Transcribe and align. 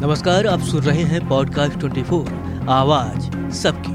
नमस्कार, 0.00 0.46
आप 0.46 0.60
सुन 0.60 0.80
रहे 0.80 1.02
हैं 1.02 1.28
पॉडकास्ट 1.28 1.78
24 1.78 2.68
आवाज़ 2.68 3.50
सबकी। 3.52 3.92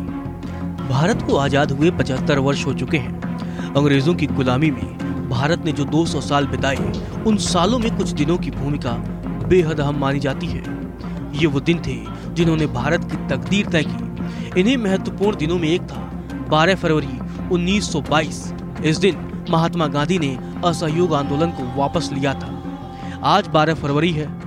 भारत 0.89 1.21
को 1.21 1.35
आज़ाद 1.35 1.71
हुए 1.71 1.91
75 1.91 2.39
वर्ष 2.39 2.65
हो 2.65 2.73
चुके 2.73 2.97
हैं। 2.97 3.73
अंग्रेज़ों 3.73 4.13
की 4.15 4.27
गुलामी 4.27 4.71
में 4.71 5.29
भारत 5.29 5.65
ने 5.65 5.71
जो 5.71 5.85
200 5.85 6.21
साल 6.21 6.47
बिताए, 6.47 6.93
उन 7.27 7.37
सालों 7.37 7.79
में 7.79 7.97
कुछ 7.97 8.09
दिनों 8.09 8.37
की 8.37 8.51
भूमिका 8.51 8.91
बेहद 9.47 9.79
अहम 9.79 9.99
मानी 9.99 10.19
जाती 10.19 10.47
है। 10.47 10.63
ये 11.39 11.47
वो 11.47 11.59
दिन 11.59 11.81
थे 11.87 11.97
जिन्होंने 12.33 12.67
भारत 12.67 13.11
की 13.11 13.27
तकदीर 13.27 13.65
तय 13.65 13.83
की। 13.87 14.59
इन्हीं 14.59 14.77
महत्वपूर्ण 14.77 15.37
दिनों 15.37 15.59
में 15.59 15.69
एक 15.69 15.81
था 15.81 16.09
12 16.49 16.75
फरवरी 16.75 17.19
1922 17.51 18.53
इस 18.83 18.97
दिन 18.97 19.45
महात्मा 19.49 19.87
गांधी 19.87 20.19
ने 20.19 20.37
असहयोग 20.65 21.13
आंदोलन 21.13 21.51
को 21.51 21.75
वापस 21.75 22.09
लिया 22.13 22.33
था। 22.33 22.63
आज 23.23 23.47
12 23.47 23.73
फरवरी 23.73 24.11
है 24.11 24.44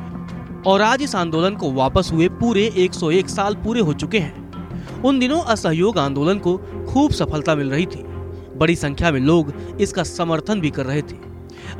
और 0.68 0.82
आज 0.82 1.02
इस 1.02 1.14
आंदोलन 1.14 1.54
को 1.54 1.72
वापस 1.72 2.10
हुए 2.12 2.28
पूरे 2.28 2.72
101 2.76 3.28
साल 3.28 3.54
पूरे 3.54 3.80
हो 3.80 3.92
चुके 3.92 4.18
हैं। 4.18 5.02
उन 5.02 5.18
दिनों 5.18 5.40
असहयोग 5.40 5.98
आंदोलन 5.98 6.38
को 6.38 6.56
खूब 6.88 7.10
सफलता 7.10 7.54
मिल 7.54 7.70
रही 7.70 7.86
थी। 7.86 8.02
बड़ी 8.58 8.76
संख्या 8.76 9.12
में 9.12 9.20
लोग 9.20 9.52
इसका 9.80 10.02
समर्थन 10.02 10.60
भी 10.60 10.70
कर 10.70 10.86
रहे 10.86 11.02
थे। 11.02 11.16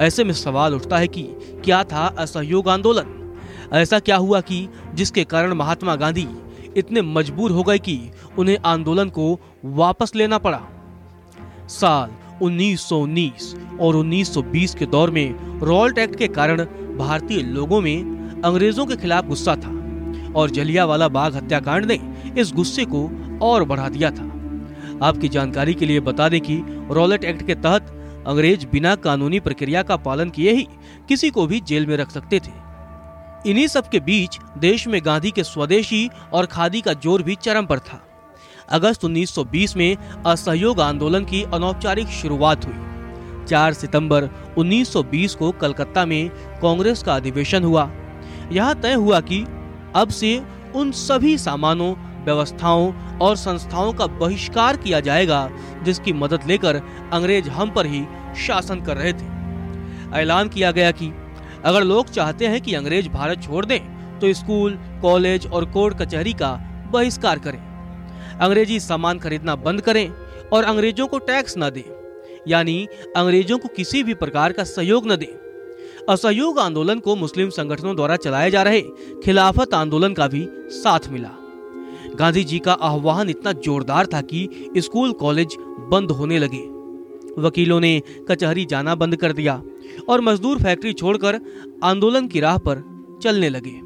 ऐसे 0.01 0.25
में 0.25 0.33
सवाल 0.33 0.75
उठता 0.75 0.99
है 0.99 1.09
कि 1.09 1.23
क्या 1.65 1.85
था 1.85 2.07
असहयोग 2.19 2.69
आंदोलन? 2.69 3.37
ऐसा 3.73 3.99
क्या 3.99 4.17
हुआ 4.17 4.41
कि 4.41 4.69
जिसके 4.95 5.25
कारण 5.25 5.53
महात्मा 5.53 5.97
गांधी 5.97 6.29
इतने 6.77 7.03
मजबूर 7.03 7.51
हो 7.51 7.63
गए 7.63 7.79
कि 7.79 8.11
उन्हें 8.39 8.59
आंदोलन 8.65 9.09
को 9.09 9.41
वापस 9.65 10.13
लेना 10.15 10.39
पड़ा? 10.39 10.61
साल 11.69 12.11
1919 12.43 13.55
और 13.81 13.97
1920 13.97 14.75
के 14.75 14.87
दौर 14.87 15.11
में 15.11 15.61
रॉल्ट 15.61 15.99
एक्ट 15.99 16.17
के 16.17 16.29
कारण 16.29 16.65
भारतीय 16.99 17.43
लोगों 17.43 17.81
में 17.81 18.18
अंग्रेज़ों 18.45 18.85
के 18.87 18.97
खिलाफ 18.97 19.27
गुस्सा 19.27 19.55
था 19.57 19.71
और 20.33 20.51
जलियावाला 20.51 21.09
बाग 21.09 21.35
हत्याकांड 21.37 21.85
ने 21.85 21.99
इस 22.41 22.53
गुस्से 22.53 22.85
को 22.85 23.09
और 23.43 23.65
बढ़ा 23.65 23.89
दिया 23.89 24.11
था। 24.11 24.25
आपकी 25.03 25.29
जानकारी 25.29 25.75
के 25.75 25.87
लिए 25.87 26.01
बता 26.01 26.29
दें 26.29 26.41
कि 26.41 26.61
रॉलेट 26.91 27.25
एक्ट 27.25 27.47
के 27.47 27.55
तहत 27.55 27.95
अंग्रेज़ 28.27 28.67
बिना 28.67 28.95
कानूनी 28.97 29.41
प्रक्रिया 29.41 29.83
का 29.83 29.97
पालन 29.97 30.31
किए 30.31 30.53
ही 30.53 30.67
किसी 31.09 31.31
को 31.31 31.47
भी 31.47 31.61
जेल 31.61 31.87
में 31.87 31.97
रख 31.97 32.11
सकते 32.11 32.41
थे। 32.41 32.53
इन्हीं 33.51 33.67
सब 33.67 33.89
के 33.89 34.01
बीच 34.01 34.39
देश 34.59 34.87
में 34.89 35.01
गांधी 35.05 35.31
के 35.31 35.45
स्वदेशी 35.45 36.09
और 36.33 36.47
खादी 36.47 36.81
का 36.81 36.93
ज़ोर 36.93 37.23
भी 37.23 37.35
चरम 37.35 37.67
पर 37.67 37.79
था। 37.79 38.03
अगस्त 38.71 39.05
1920 39.05 39.77
में 39.77 39.97
असहयोग 40.27 40.81
आंदोलन 40.81 41.25
की 41.25 41.43
अनौपचारिक 41.45 42.09
शुरुआत 42.15 42.67
हुई। 42.67 43.47
4 43.47 43.73
सितंबर 43.73 44.29
1920 44.59 45.35
को 45.35 45.51
कलकत्ता 45.53 46.05
में 46.07 46.29
कांग्रेस 46.63 47.03
का 47.03 47.15
अधिवेशन 47.15 47.65
हुआ। 47.65 47.91
यह 48.53 48.73
तय 48.75 48.95
हुआ 48.95 49.21
कि 49.23 49.45
अब 49.97 50.09
से 50.11 50.41
उन 50.75 50.91
सभी 50.93 51.37
सामानों, 51.39 51.95
व्यवस्थाओं 52.25 52.93
और 53.19 53.37
संस्थाओं 53.37 53.93
का 53.93 54.07
बहिष्कार 54.07 54.77
किया 54.77 55.01
जाएगा, 55.01 55.49
जिसकी 55.83 56.13
मदद 56.13 56.47
लेकर 56.47 56.77
अंग्रेज़ 57.13 57.49
हम 57.51 57.71
पर 57.71 57.87
ही 57.87 58.05
शासन 58.39 58.81
कर 58.81 58.97
रहे 58.97 59.13
थे। 59.13 59.27
ऐलान 60.17 60.49
किया 60.49 60.71
गया 60.71 60.91
कि 60.93 61.13
अगर 61.65 61.83
लोग 61.85 62.11
चाहते 62.11 62.47
हैं 62.47 62.61
कि 62.61 62.75
अंग्रेज़ 62.75 63.09
भारत 63.09 63.43
छोड़ 63.43 63.65
दें 63.67 63.81
तो 64.19 64.33
स्कूल, 64.35 64.79
कॉलेज 65.03 65.47
और 65.47 65.65
कोर्ट 65.71 65.99
कचहरी 65.99 66.33
का 66.33 66.53
बहिष्कार 66.93 67.39
करें। 67.39 67.59
अंग्रेज़ी 68.39 68.79
सामान 68.81 69.19
खरीदना 69.19 69.55
बंद 69.57 69.81
करें 69.81 70.09
और 70.53 70.65
अंग्रेज़ों 70.65 71.07
को 71.07 71.19
टैक्स 71.21 71.55
न 71.59 71.71
दें, 71.71 71.83
यानी 72.49 72.87
अंग्रेज़ों 73.17 73.59
को 73.59 73.69
किसी 73.69 74.03
भी 74.03 74.15
प्रकार 74.15 74.53
का 74.53 74.65
सहयोग 74.67 75.07
न 75.13 75.17
दें। 75.17 75.48
असहयोग 76.09 76.59
आंदोलन 76.59 76.99
को 76.99 77.15
मुस्लिम 77.17 77.49
संगठनों 77.51 77.95
द्वारा 77.97 78.17
चलाए 78.17 78.51
जा 78.51 78.63
रहे 78.63 78.81
खिलाफत 79.25 79.75
आंदोलन 79.75 80.13
का 80.13 80.27
भी 80.29 80.47
साथ 80.71 81.09
मिला। 81.09 81.31
गांधी 82.19 82.45
जी 82.45 82.59
का 82.59 82.73
आह्वान 82.73 83.29
इतना 83.29 83.53
जोरदार 83.53 84.07
था 84.07 84.21
कि 84.21 84.71
स्कूल 84.79 85.13
कॉलेज 85.13 85.57
बंद 85.91 86.11
होने 86.11 86.39
लगे। 86.39 86.63
वकीलों 87.41 87.81
ने 87.81 88.03
कचहरी 88.31 88.65
जाना 88.65 88.95
बंद 88.95 89.17
कर 89.17 89.33
दिया 89.33 89.63
और 90.09 90.21
मजदूर 90.21 90.63
फैक्ट्री 90.63 90.93
छोड़कर 90.93 91.41
आंदोलन 91.85 92.27
की 92.27 92.41
राह 92.41 92.57
पर 92.59 92.83
चलने 93.23 93.49
लगे। 93.49 93.81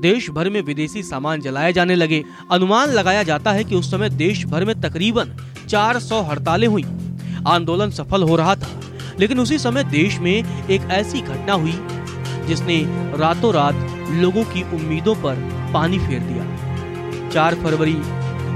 देश 0.00 0.30
भर 0.30 0.50
में 0.50 0.60
विदेशी 0.62 1.02
सामान 1.02 1.40
जलाए 1.40 1.72
जाने 1.72 1.94
लगे। 1.94 2.24
अनुमान 2.50 2.90
लगाया 2.90 3.22
जाता 3.22 3.52
है 3.52 3.64
कि 3.64 3.74
उस 3.74 3.90
समय 3.90 4.08
देश 4.08 4.44
भर 4.46 4.64
में 4.64 4.80
तकरीबन 4.80 5.36
400 5.68 6.22
हड़तालें 6.22 6.68
हुई। 6.68 6.84
आंदोलन 7.46 7.90
सफल 7.90 8.22
हो 8.22 8.36
रहा 8.36 8.54
था। 8.56 8.70
लेकिन 9.18 9.40
उसी 9.40 9.58
समय 9.58 9.84
देश 9.84 10.18
में 10.18 10.32
एक 10.32 10.90
ऐसी 10.90 11.20
घटना 11.20 11.52
हुई, 11.52 11.74
जिसने 12.46 12.82
रातों 13.18 13.52
रात 13.54 13.74
लोगों 14.10 14.44
की 14.44 14.62
उम्मीदों 14.62 15.14
पर 15.14 15.36
पानी 15.74 15.98
फेर 15.98 16.20
दिया। 16.20 17.30
4 17.30 17.54
फरवरी 17.54 17.96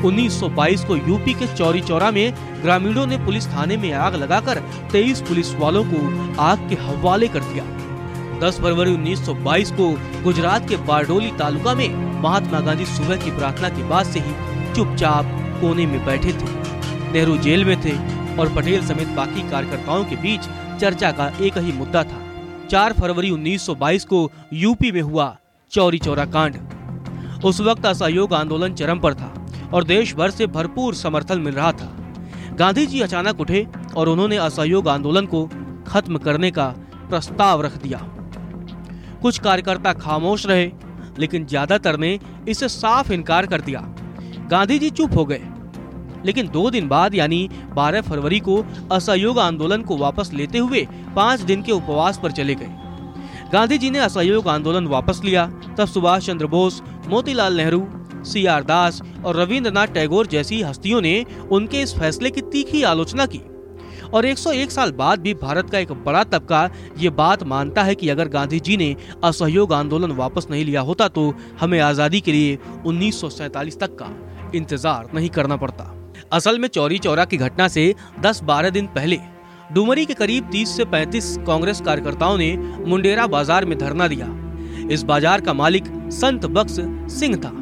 1922 0.02 0.84
को 0.84 0.96
यूपी 0.96 1.34
के 1.34 1.46
चौरी 1.56 1.80
चौरा 1.80 2.10
में 2.10 2.32
ग्रामीणों 2.62 3.06
ने 3.06 3.18
पुलिस 3.18 3.46
थाने 3.46 3.76
में 3.76 3.92
आग 3.92 4.14
लगाकर 4.14 4.60
23 4.92 5.20
पुलिस 5.20 5.54
वालों 5.54 5.84
को 5.84 6.34
आग 6.42 6.68
के 6.68 6.74
हवाले 6.74 7.28
कर 7.28 7.40
दिया। 7.40 7.64
10 8.40 8.60
फरवरी 8.60 8.94
1922 8.94 9.70
को 9.70 9.90
गुजरात 10.22 10.68
के 10.68 10.76
बारडोली 10.76 11.30
तालुका 11.30 11.74
में 11.74 11.88
महात्मा 12.22 12.60
गांधी 12.60 12.86
सुबह 12.86 13.16
की 13.16 13.30
प्रार्थना 13.30 13.68
के 13.68 13.82
बाद 13.82 14.06
से 14.06 14.20
ही 14.20 14.74
चुपचाप 14.74 15.24
कोने 15.60 15.86
में 15.86 16.04
बैठे 16.06 16.32
थे। 16.32 16.54
नेहरू 17.12 17.36
जेल 17.38 17.64
में 17.64 17.76
थे 17.84 17.92
और 18.38 18.54
पटेल 18.54 18.86
समेत 18.86 19.08
बाकी 19.16 19.48
कार्यकर्ताओं 19.50 20.04
के 20.04 20.16
बीच 20.16 20.48
चर्चा 20.80 21.10
का 21.12 21.28
एक 21.40 21.58
ही 21.58 21.72
मुद्दा 21.72 22.02
था। 22.04 22.20
4 22.70 22.92
फरवरी 22.92 23.30
1922 23.30 24.04
को 24.04 24.30
यूपी 24.54 24.92
में 24.92 25.00
हुआ 25.02 25.36
चौरी 25.72 25.98
चौरा 25.98 26.24
कांड। 26.26 26.56
उस 27.44 27.60
वक्त 27.60 27.86
असहयोग 27.86 28.34
आंदोलन 28.34 28.74
चरम 28.74 28.98
पर 28.98 29.14
था 29.14 29.32
और 29.74 29.84
देश 29.84 30.14
भर 30.14 30.30
से 30.30 30.46
भरपूर 30.48 30.94
समर्थन 30.94 31.40
मिल 31.40 31.54
रहा 31.54 31.72
था। 31.72 31.92
गांधी 32.58 32.86
जी 32.86 33.00
अचानक 33.00 33.40
उठे 33.40 33.66
और 33.96 34.08
उन्होंने 34.08 34.36
असहयोग 34.38 34.88
आंदोलन 34.88 35.26
को 35.26 35.44
खत्म 35.86 36.18
करने 36.18 36.50
का 36.50 36.66
प्रस्ताव 37.08 37.62
रख 37.62 37.76
दिया। 37.82 37.98
कुछ 39.22 39.38
कार्यकर्ता 39.38 39.92
खामोश 39.94 40.46
रहे, 40.46 40.70
लेकिन 41.18 41.46
ज़्यादातर 41.46 41.96
ने 41.96 42.18
इसे 42.48 42.68
साफ़ 42.68 43.12
इनकार 43.12 43.46
कर 43.46 43.60
दिया। 43.60 43.80
गांधी 44.50 44.78
जी 44.78 44.90
चुप 44.90 45.16
हो 45.16 45.24
गए। 45.24 45.42
लेकिन 46.26 46.48
दो 46.48 46.70
दिन 46.70 46.88
बाद, 46.88 47.14
यानी 47.14 47.48
12 47.74 48.00
फरवरी 48.02 48.40
को, 48.40 48.64
असहयोग 48.92 49.38
आंदोलन 49.40 49.82
को 49.82 49.96
वापस 49.96 50.30
लेते 50.34 50.58
हुए 50.58 50.86
पाँच 51.16 51.40
दिन 51.42 51.62
के 51.62 51.72
उपवास 51.72 52.20
पर 52.22 52.32
चले 52.32 52.54
गए। 52.54 52.70
गांधी 53.52 53.78
जी 53.78 53.90
ने 53.90 53.98
असहयोग 54.00 54.48
आंदोलन 54.48 54.86
वापस 54.88 55.20
लिया। 55.24 55.46
तब 55.78 55.86
सुभाष 55.86 56.26
चंद्र 56.26 56.46
बोस, 56.46 56.82
मोतीलाल 57.08 57.56
नेहरू, 57.56 57.86
सी 58.24 58.44
आर 58.46 58.62
दास 58.64 59.00
और 59.24 59.36
रविंद्रनाथ 59.36 59.86
टैगोर 59.86 60.26
जैसी 60.26 60.62
हस्तियों 60.62 61.00
ने 61.00 61.24
उनके 61.52 61.82
इस 61.82 61.94
फैसले 61.94 62.30
की 62.30 62.40
तीखी 62.42 62.82
आलोचना 62.84 63.26
की। 63.26 63.40
और 64.14 64.26
101 64.26 64.70
साल 64.70 64.92
बाद 64.92 65.20
भी 65.20 65.34
भारत 65.34 65.70
का 65.70 65.78
एक 65.78 65.92
बड़ा 66.04 66.22
तबका 66.24 66.68
ये 66.98 67.10
बात 67.10 67.42
मानता 67.42 67.82
है 67.82 67.94
कि 67.94 68.08
अगर 68.08 68.28
गांधी 68.28 68.60
जी 68.60 68.76
ने 68.76 68.94
असहयोग 69.24 69.72
आंदोलन 69.72 70.12
वापस 70.12 70.46
नहीं 70.50 70.64
लिया 70.64 70.80
होता 70.80 71.08
तो 71.08 71.32
हमें 71.60 71.78
आज़ादी 71.80 72.20
के 72.20 72.32
लिए 72.32 72.58
उन्नीस 72.86 73.24
तक 73.24 73.96
का 73.98 74.10
इंतज़ार 74.54 75.08
नहीं 75.14 75.28
करना 75.28 75.56
पड़ता। 75.56 75.84
असल 76.32 76.58
में 76.58 76.68
चौरी 76.68 76.98
चौरा 76.98 77.24
की 77.24 77.36
घटना 77.36 77.66
से 77.68 77.94
10-12 78.20 78.70
दिन 78.70 78.86
पहले, 78.86 79.18
डुमरी 79.72 80.04
के 80.06 80.14
करीब 80.14 80.50
30 80.50 80.76
से 80.76 80.84
35 80.84 81.36
कांग्रेस 81.46 81.80
कार्यकर्ताओं 81.80 82.36
ने 82.38 82.56
मुंडेरा 82.86 83.26
बाज़ार 83.26 83.64
में 83.64 83.76
धरना 83.78 84.08
दिया। 84.08 84.26
इस 84.90 85.02
बाज़ार 85.02 85.40
का 85.40 85.52
मालिक 85.54 85.84
संत 86.12 86.46
बख्श 86.48 86.76
सिंह 87.12 87.36
था। 87.36 87.52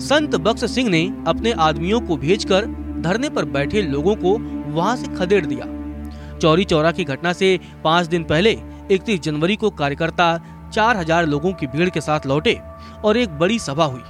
संत 0.00 0.34
बख्श 0.36 0.64
सिंह 0.64 0.88
ने 0.90 1.04
अपने 1.28 1.52
आदमियों 1.60 2.00
को 2.00 2.16
भेजकर 2.16 2.66
धरने 3.02 3.28
पर 3.28 3.44
बैठे 3.50 3.82
लोगों 3.82 4.14
को 4.16 4.36
वहाँ 4.72 4.96
से 4.96 5.14
खदेड़ 5.16 5.44
दिया। 5.46 5.66
चौरी 6.38 6.64
चौरा 6.64 6.92
की 6.92 7.04
घटना 7.04 7.32
से 7.32 7.58
पाँच 7.84 8.06
दिन 8.06 8.24
पहले, 8.24 8.50
इकतीस 8.90 9.20
जनवरी 9.20 9.56
को 9.56 9.70
कार्यकर्ता 9.72 10.36
चार 10.72 10.96
हज़ार 10.96 11.26
लोगों 11.26 11.52
की 11.52 11.66
भीड़ 11.66 11.88
के 11.90 12.00
साथ 12.00 12.26
लौटे 12.26 12.58
और 13.04 13.16
एक 13.16 13.38
बड़ी 13.38 13.58
सभा 13.58 13.84
हुई। 13.84 14.02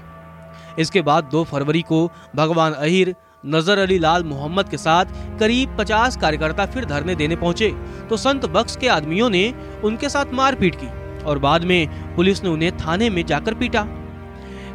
इसके 0.78 1.02
बाद 1.02 1.24
दो 1.24 1.42
फरवरी 1.44 1.82
को 1.82 2.08
भगवान 2.36 2.72
अहिर 2.72 3.14
नज़र 3.44 3.78
अली 3.78 3.98
लाल 3.98 4.24
मोहम्मद 4.24 4.68
के 4.68 4.76
साथ 4.76 5.04
करीब 5.38 5.76
50 5.78 6.16
कार्यकर्ता 6.16 6.66
फिर 6.66 6.84
धरने 6.84 7.14
देने 7.14 7.36
पहुँचे 7.36 7.70
तो 8.10 8.16
संत 8.16 8.44
बख्श 8.46 8.76
के 8.76 8.88
आदमियों 8.88 9.30
ने 9.30 9.52
उनके 9.84 10.08
साथ 10.08 10.32
मारपीट 10.32 10.74
की 10.74 10.86
और 11.22 11.38
बाद 11.38 11.64
में 11.64 12.14
पुलिस 12.16 12.42
ने 12.44 12.50
उन्हें 12.50 12.76
थाने 12.76 13.08
में 13.10 13.24
जाकर 13.26 13.54
पीटा। 13.54 13.82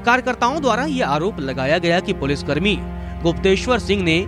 कार्यकर्ताओं 0.05 0.59
द्वारा 0.61 0.83
ये 0.85 1.01
आरोप 1.03 1.39
लगाया 1.39 1.77
गया 1.77 1.99
कि 1.99 2.13
पुलिसकर्मी 2.15 2.75
गुप्तेश्वर 3.23 3.79
सिंह 3.79 4.03
ने 4.03 4.19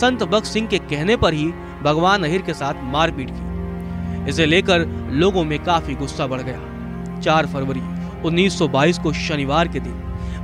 संत 0.00 0.22
बख्श 0.24 0.48
सिंह 0.48 0.66
के 0.68 0.78
कहने 0.80 1.16
पर 1.16 1.34
ही 1.34 1.46
भगवान 1.84 2.24
अहिर 2.24 2.42
के 2.42 2.54
साथ 2.54 2.82
मारपीट 2.92 3.30
की। 3.30 4.28
इसे 4.30 4.46
लेकर 4.46 4.86
लोगों 5.12 5.44
में 5.44 5.58
काफ़ी 5.64 5.94
गुस्सा 5.94 6.26
बढ़ 6.26 6.42
गया। 6.42 7.20
4 7.20 7.46
फरवरी 7.46 7.80
1922 8.24 8.98
को 8.98 9.12
शनिवार 9.14 9.68
के 9.68 9.80
दिन 9.80 9.92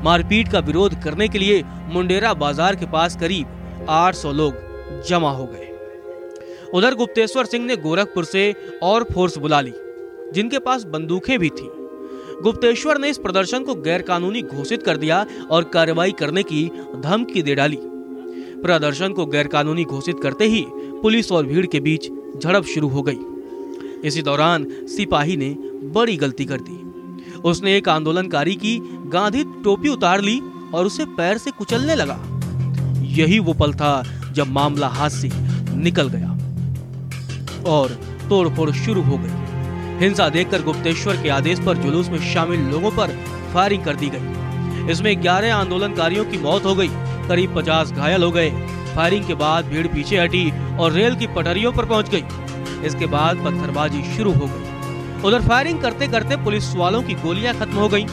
मारपीट 0.07 0.49
का 0.49 0.59
विरोध 0.59 0.95
करने 1.03 1.27
के 1.29 1.39
लिए 1.39 1.63
मुंडेरा 1.89 2.33
बाज़ार 2.35 2.77
के 2.77 2.87
पास 2.87 3.17
करीब 3.17 3.87
800 3.91 4.33
लोग 4.33 5.03
जमा 5.09 5.31
हो 5.31 5.47
गए। 5.47 5.65
उधर 6.75 6.95
गुप्तेश्वर 6.95 7.47
सिंह 7.47 7.65
ने 7.67 7.77
गोरखपुर 7.77 8.25
से 8.25 8.45
और 8.83 9.05
फोर्स 9.05 9.39
बुला 9.39 9.61
ली, 9.61 9.73
जिनके 10.35 10.59
पास 10.59 10.85
बंदूकें 10.85 11.39
भी 11.39 11.51
थी। 11.51 11.69
गुप्तेश्वर 12.43 12.99
ने 12.99 13.09
इस 13.09 13.19
प्रदर्शन 13.19 13.65
को 13.65 13.75
गैरकानूनी 13.83 14.43
घोषित 14.45 14.83
कर 14.83 14.97
दिया 14.97 15.25
और 15.51 15.65
कार्रवाई 15.65 16.13
करने 16.13 16.43
की 16.43 16.65
धमकी 16.97 17.43
दे 17.43 17.55
डाली। 17.55 17.79
प्रदर्शन 18.63 19.13
को 19.13 19.27
गैरकानूनी 19.27 19.85
घोषित 19.87 20.21
करते 20.23 20.45
ही 20.47 20.65
पुलिस 21.03 21.33
और 21.33 21.47
भीड़ 21.47 21.67
के 21.67 21.81
बीच 21.81 22.11
झड़प 22.37 22.65
शुरू 22.65 22.89
हो 22.89 23.03
गई। 23.03 24.09
इसी 24.09 24.23
दौरान 24.23 24.67
सिपाही 24.89 25.37
ने 25.37 25.55
बड़ी 25.91 26.17
गलती 26.17 26.45
कर 26.45 26.61
दी। 26.61 26.83
उसने 27.45 27.77
एक 27.77 27.89
आंदोलनकारी 27.89 28.55
की 28.55 28.79
गांधी 29.07 29.45
टोपी 29.65 29.89
उतार 29.89 30.21
ली 30.21 30.41
और 30.75 30.87
उसे 30.87 31.05
पैर 31.05 31.39
से 31.39 31.51
कुचलने 31.51 31.95
लगा। 31.95 32.19
यही 33.03 33.39
वो 33.39 33.53
पल 33.53 33.73
था 33.73 34.03
जब 34.33 34.47
मामला 34.47 34.89
हाथ 34.89 35.11
से 35.11 35.31
निकल 35.75 36.09
गया 36.09 36.31
और 37.71 37.89
तोड़फोड़ 38.29 38.71
शुरू 38.71 39.03
हो 39.03 39.19
गई। 39.19 39.45
हिंसा 39.99 40.29
देखकर 40.29 40.63
गुप्तेश्वर 40.63 41.17
के 41.17 41.29
आदेश 41.29 41.61
पर 41.61 41.77
जुलूस 41.77 42.09
में 42.09 42.19
शामिल 42.33 42.61
लोगों 42.61 42.91
पर 42.91 43.09
फायरिंग 43.55 43.85
कर 43.85 43.97
दी 43.97 44.11
गई। 44.15 44.91
इसमें 44.93 45.23
11 45.23 45.55
आंदोलनकारियों 45.55 46.25
की 46.25 46.39
मौत 46.39 46.65
हो 46.65 46.75
गई, 46.75 46.89
करीब 47.29 47.55
50 47.55 47.93
घायल 47.93 48.23
हो 48.23 48.31
गए। 48.31 48.51
फायरिंग 48.97 49.25
के 49.25 49.35
बाद 49.35 49.65
भीड़ 49.65 49.87
पीछे 49.87 50.19
हटी 50.19 50.51
और 50.77 50.93
रेल 50.93 51.17
की 51.17 51.27
पटरियों 51.27 51.73
पर 51.73 51.85
पहुँच 51.85 52.11
गई। 52.11 52.25
इसके 52.87 53.07
बाद 53.07 53.37
पत्थरबाजी 53.37 54.03
शुरू 54.17 54.33
हो 54.33 54.47
गई। 54.47 54.66
उधर 55.27 55.43
फायरिंग 55.43 55.81
करते 55.83 56.07
करते 56.09 56.37
पुलिस 56.37 56.75
वालों 56.77 57.03
की 57.03 57.15
गोलियाँ 57.15 57.55
खत्म 57.55 57.75
हो 57.75 57.89
गईं। 57.89 58.07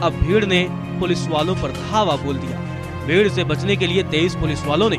अब 0.00 0.12
भीड़ 0.12 0.44
ने 0.44 0.66
पुलिस 1.00 1.26
वालों 1.28 1.54
पर 1.54 1.70
धावा 1.70 2.14
बोल 2.16 2.36
दिया। 2.36 2.58
भीड़ 3.06 3.28
से 3.28 3.44
बचने 3.44 3.76
के 3.76 3.86
लिए 3.86 4.02
तेईस 4.02 4.34
पुलिस 4.34 4.64
वालों 4.66 4.88
ने 4.90 4.96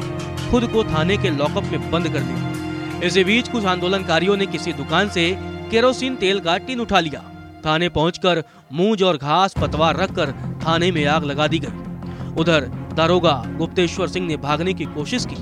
खुद 0.51 0.67
को 0.67 0.83
थाने 0.83 1.17
के 1.17 1.29
लॉकअप 1.29 1.63
में 1.63 1.91
बंद 1.91 2.09
कर 2.09 2.19
दिया। 2.19 2.99
इसी 3.07 3.23
बीच 3.23 3.49
कुछ 3.49 3.65
आंदोलनकारियों 3.65 4.35
ने 4.38 4.45
किसी 4.45 4.73
दुकान 4.73 5.09
से 5.09 5.29
केरोसिन 5.71 6.15
तेल 6.15 6.39
का 6.39 6.57
टीन 6.57 6.79
उठा 6.79 6.99
लिया। 6.99 7.23
थाने 7.65 7.89
पहुंचकर 7.89 8.43
मूंज 8.73 9.03
और 9.03 9.17
घास 9.17 9.53
पतवार 9.53 9.97
रखकर 9.97 10.31
थाने 10.67 10.91
में 10.91 11.05
आग 11.05 11.23
लगा 11.23 11.47
दी 11.47 11.59
गई। 11.59 12.35
उधर 12.41 12.67
दारोगा 12.93 13.33
गुप्तेश्वर 13.57 14.07
सिंह 14.07 14.27
ने 14.27 14.38
भागने 14.38 14.73
की 14.73 14.85
कोशिश 14.85 15.25
की। 15.25 15.35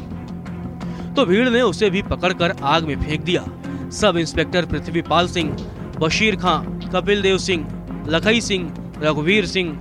तो 1.14 1.26
भीड़ 1.26 1.50
ने 1.50 1.62
उसे 1.62 1.90
भी 1.90 2.02
पकड़कर 2.02 2.56
आग 2.64 2.84
में 2.84 3.02
फेंक 3.02 3.22
दिया। 3.22 3.46
सब 3.92 4.18
इंस्पेक्टर 4.18 4.66
पृथ्वीपाल 4.66 5.28
सिंह 5.28 5.56
बशीर 6.00 6.36
खां 6.36 6.58
कपिल 6.90 7.22
देव 7.22 7.38
सिंह, 7.38 7.66
लखई 8.08 8.42
सिंह, 8.42 8.74
रघुवीर 8.98 9.46
सिंह 9.46 9.72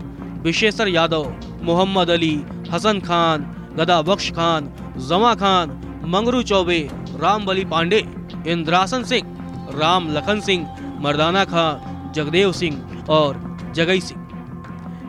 विशेषर 0.43 0.89
यादव, 0.89 1.25
मोहम्मद 1.63 2.11
अली, 2.11 2.35
हसन 2.71 3.01
खान, 3.01 3.45
गदा 3.79 4.01
बख्श 4.03 4.31
खान, 4.31 4.71
जमा 5.09 5.35
खान, 5.35 5.71
मंगरू 6.07 6.43
चौबे 6.43 6.79
राम 7.17 7.45
बली 7.47 7.65
पांडे, 7.65 7.99
इंद्रासन 8.47 9.03
सिंह, 9.05 9.37
राम 9.75 10.09
लखन 10.13 10.41
सिंह, 10.41 10.67
मर्दाना 11.01 11.45
खां, 11.45 11.69
जगदेव 12.13 12.53
सिंह 12.53 13.07
और 13.11 13.41
जगई 13.75 14.01
सिंह 14.01 14.27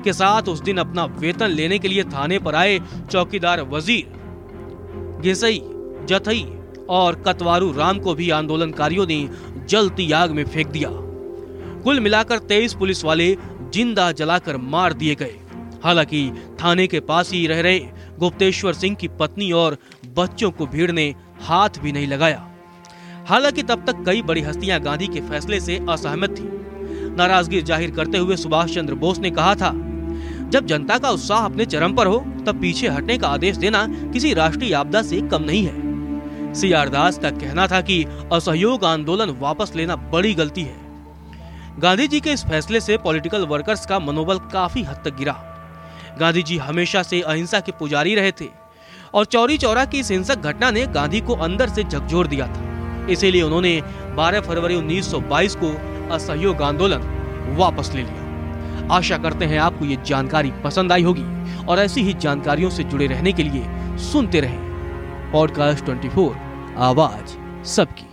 के 0.03 0.13
साथ 0.13 0.49
उस 0.49 0.61
दिन 0.61 0.77
अपना 0.77 1.05
वेतन 1.19 1.47
लेने 1.51 1.79
के 1.79 1.87
लिए 1.87 2.03
थाने 2.03 2.39
पर 2.39 2.55
आए 2.55 2.79
चौकीदार 3.11 3.61
वज़ीर। 3.69 5.21
घिसई, 5.21 5.59
जथई 6.05 6.45
और 6.89 7.15
कतवारू 7.27 7.71
राम 7.71 7.99
को 7.99 8.13
भी 8.15 8.29
आंदोलनकारियों 8.29 9.05
ने 9.07 9.17
जलती 9.69 10.11
आग 10.11 10.31
में 10.31 10.43
फेंक 10.45 10.67
दिया। 10.67 10.89
कुल 11.83 11.99
मिलाकर 11.99 12.39
तेईस 12.47 12.73
पुलिस 12.73 13.03
वाले 13.05 13.35
ज़िंदा 13.73 14.11
जलाकर 14.11 14.57
मार 14.57 14.93
दिए 14.93 15.15
गए। 15.15 15.35
हालाँकि 15.83 16.29
थाने 16.61 16.85
के 16.87 16.99
पास 17.01 17.31
ही 17.31 17.45
रह 17.47 17.61
रहे 17.61 17.79
गुप्तेश्वर 18.19 18.73
सिंह 18.73 18.95
की 18.95 19.07
पत्नी 19.19 19.51
और 19.53 19.77
बच्चों 20.15 20.51
को 20.51 20.65
भीड़ 20.67 20.91
ने 20.91 21.13
हाथ 21.41 21.79
भी 21.81 21.91
नहीं 21.91 22.07
लगाया। 22.07 22.45
हालाँकि 23.27 23.63
तब 23.63 23.85
तक 23.87 24.03
कई 24.05 24.21
बड़ी 24.21 24.41
हस्तियाँ 24.41 24.79
गांधी 24.79 25.07
के 25.07 25.21
फैसले 25.21 25.59
से 25.59 25.77
असहमत 25.89 26.29
थी। 26.29 26.49
नाराज़गी 27.15 27.61
ज़ाहिर 27.61 27.91
करते 27.91 28.17
हुए 28.17 28.35
सुभाष 28.37 28.75
चंद्र 28.75 28.95
बोस 28.95 29.19
ने 29.19 29.31
कहा 29.31 29.53
था, 29.55 29.71
जब 30.49 30.65
जनता 30.65 30.97
का 30.97 31.09
उत्साह 31.09 31.45
अपने 31.45 31.65
चरम 31.65 31.93
पर 31.93 32.07
हो, 32.07 32.17
तब 32.47 32.61
पीछे 32.61 32.87
हटने 32.87 33.17
का 33.17 33.27
आदेश 33.27 33.57
देना 33.57 33.85
किसी 34.13 34.33
राष्ट्रीय 34.33 34.73
आपदा 34.73 35.01
से 35.01 35.21
कम 35.21 35.43
नहीं 35.43 35.63
है। 35.65 35.88
सी 36.55 36.71
आर 36.71 36.89
दास 36.89 37.17
का 37.19 37.29
कहना 37.29 37.67
था 37.67 37.81
कि 37.81 38.03
असहयोग 38.33 38.85
आंदोलन 38.85 39.29
वापस 39.39 39.71
लेना 39.75 39.95
बड़ी 39.95 40.33
गलती 40.33 40.61
है। 40.61 40.75
गांधी 41.79 42.07
जी 42.07 42.19
के 42.19 42.31
इस 42.31 42.45
फैसले 42.45 42.81
से 42.81 42.97
पॉलिटिकल 42.97 43.45
वर्कर्स 43.45 43.85
का 43.85 43.99
मनोबल 43.99 44.37
काफ़ी 44.53 44.83
हद 44.83 45.01
तक 45.05 45.17
गिरा। 45.17 45.33
गांधी 46.19 46.43
जी 46.43 46.57
हमेशा 46.57 47.03
से 47.03 47.21
अहिंसा 47.21 47.59
के 47.59 47.71
पुजारी 47.71 48.15
रहे 48.15 48.31
थे 48.31 48.47
और 49.13 49.25
चौरी 49.25 49.57
चौरा 49.57 49.85
की 49.85 49.99
इस 49.99 50.11
हिंसक 50.11 50.37
घटना 50.37 50.71
ने 50.71 50.85
गांधी 50.87 51.21
को 51.21 51.35
अंदर 51.35 51.69
से 51.69 51.83
झकझोर 51.83 52.27
दिया 52.27 52.47
था। 52.47 53.07
इसीलिए 53.09 53.41
उन्होंने 53.41 53.81
12 54.15 54.41
फरवरी 54.41 54.75
1922 54.75 55.55
को 55.55 55.69
असहयोग 56.13 56.61
आंदोलन 56.61 57.01
वापस 57.57 57.91
ले 57.95 58.01
लिया। 58.01 58.87
आशा 58.95 59.17
करते 59.17 59.45
हैं 59.45 59.59
आपको 59.59 59.85
ये 59.85 59.97
जानकारी 60.05 60.51
पसंद 60.63 60.91
आई 60.91 61.03
होगी 61.03 61.65
और 61.65 61.79
ऐसी 61.79 62.01
ही 62.01 62.13
जानकारियों 62.13 62.69
से 62.69 62.83
जुड़े 62.83 63.07
रहने 63.07 63.33
के 63.33 63.43
लिए 63.43 63.97
सुनते 63.97 64.39
रहें। 64.39 64.68
पॉडकास्ट 65.31 65.85
24 65.85 66.35
आवाज़ 66.77 67.37
सबकी। 67.65 68.08